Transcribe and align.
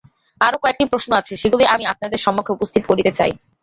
আরও 0.41 0.57
কয়েকটি 0.63 0.85
প্রশ্ন 0.91 1.11
আছে, 1.19 1.33
সেগুলি 1.41 1.63
আমি 1.73 1.83
আপনাদের 1.93 2.19
সমক্ষে 2.25 2.55
উপস্থিত 2.57 2.83
করিতে 2.87 3.11
চাই। 3.19 3.31